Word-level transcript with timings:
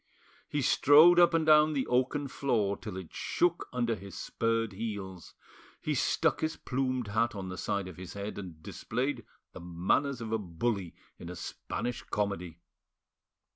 He 0.49 0.63
strode 0.63 1.19
up 1.19 1.31
and 1.35 1.45
down 1.45 1.73
the 1.73 1.85
oaken 1.85 2.27
floor 2.27 2.75
till 2.75 2.97
it 2.97 3.13
shook 3.13 3.69
under 3.71 3.93
his 3.93 4.17
spurred 4.17 4.73
heels; 4.73 5.35
he 5.79 5.93
stuck 5.93 6.41
his 6.41 6.57
plumed 6.57 7.09
hat 7.09 7.35
on 7.35 7.49
the 7.49 7.55
side 7.59 7.87
of 7.87 7.97
his 7.97 8.13
head, 8.13 8.39
and 8.39 8.63
displayed 8.63 9.23
the 9.53 9.59
manners 9.61 10.19
of 10.19 10.31
a 10.31 10.39
bully 10.39 10.95
in 11.19 11.29
a 11.29 11.35
Spanish 11.35 12.01
comedy. 12.01 12.57